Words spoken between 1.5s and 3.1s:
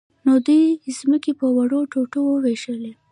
وړو ټوټو وویشلې.